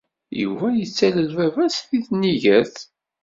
[0.41, 2.77] Yuba yettalel baba-s deg tnigert.